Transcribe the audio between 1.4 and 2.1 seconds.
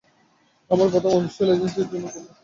এজেন্সির জন্য